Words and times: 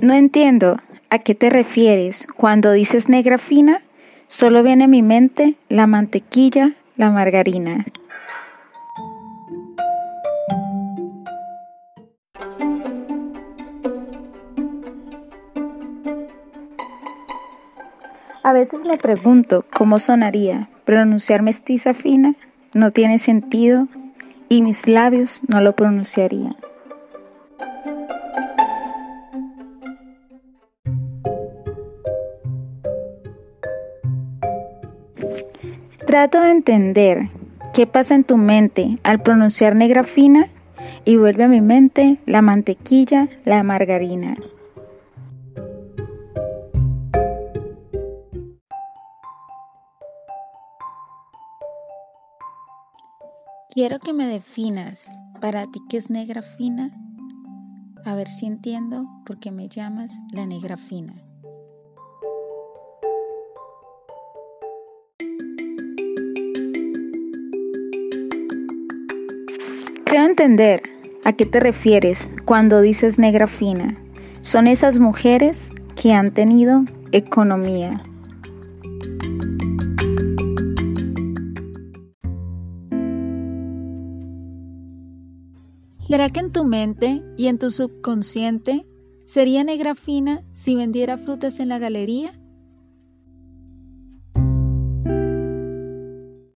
No 0.00 0.14
entiendo 0.14 0.78
a 1.10 1.18
qué 1.18 1.34
te 1.34 1.50
refieres 1.50 2.28
cuando 2.36 2.70
dices 2.70 3.08
negra 3.08 3.36
fina. 3.36 3.82
Solo 4.28 4.62
viene 4.62 4.84
a 4.84 4.88
mi 4.88 5.02
mente 5.02 5.56
la 5.68 5.88
mantequilla, 5.88 6.74
la 6.96 7.10
margarina. 7.10 7.84
A 18.44 18.52
veces 18.52 18.84
me 18.84 18.98
pregunto 18.98 19.64
cómo 19.76 19.98
sonaría 19.98 20.68
pronunciar 20.84 21.42
mestiza 21.42 21.92
fina. 21.92 22.36
No 22.72 22.92
tiene 22.92 23.18
sentido 23.18 23.88
y 24.48 24.62
mis 24.62 24.86
labios 24.86 25.42
no 25.48 25.60
lo 25.60 25.74
pronunciarían. 25.74 26.54
Trato 36.08 36.40
de 36.40 36.52
entender 36.52 37.28
qué 37.74 37.86
pasa 37.86 38.14
en 38.14 38.24
tu 38.24 38.38
mente 38.38 38.96
al 39.02 39.20
pronunciar 39.20 39.76
negra 39.76 40.04
fina 40.04 40.48
y 41.04 41.18
vuelve 41.18 41.44
a 41.44 41.48
mi 41.48 41.60
mente 41.60 42.16
la 42.24 42.40
mantequilla, 42.40 43.28
la 43.44 43.62
margarina. 43.62 44.32
Quiero 53.68 53.98
que 53.98 54.14
me 54.14 54.26
definas 54.26 55.10
para 55.42 55.66
ti 55.66 55.78
qué 55.90 55.98
es 55.98 56.08
negra 56.08 56.40
fina. 56.40 56.90
A 58.06 58.14
ver 58.14 58.28
si 58.28 58.46
entiendo 58.46 59.04
por 59.26 59.38
qué 59.40 59.50
me 59.50 59.68
llamas 59.68 60.18
la 60.32 60.46
negra 60.46 60.78
fina. 60.78 61.27
Creo 70.08 70.24
entender 70.24 70.80
a 71.22 71.34
qué 71.34 71.44
te 71.44 71.60
refieres 71.60 72.32
cuando 72.46 72.80
dices 72.80 73.18
negra 73.18 73.46
fina. 73.46 73.94
Son 74.40 74.66
esas 74.66 74.98
mujeres 74.98 75.68
que 76.00 76.14
han 76.14 76.32
tenido 76.32 76.86
economía. 77.12 78.00
¿Será 85.94 86.30
que 86.30 86.40
en 86.40 86.52
tu 86.52 86.64
mente 86.64 87.22
y 87.36 87.48
en 87.48 87.58
tu 87.58 87.70
subconsciente 87.70 88.86
sería 89.26 89.62
negra 89.62 89.94
fina 89.94 90.42
si 90.52 90.74
vendiera 90.74 91.18
frutas 91.18 91.60
en 91.60 91.68
la 91.68 91.78
galería? 91.78 92.32